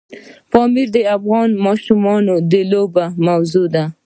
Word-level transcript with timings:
پامیر 0.51 0.87
د 0.95 0.97
افغان 1.15 1.49
ماشومانو 1.65 2.35
د 2.51 2.53
لوبو 2.71 3.05
موضوع 3.27 3.67
ده. 3.75 3.85